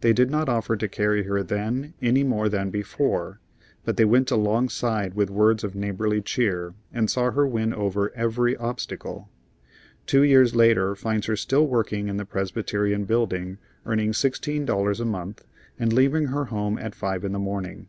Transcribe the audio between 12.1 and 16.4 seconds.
the Presbyterian Building earning sixteen dollars a month and leaving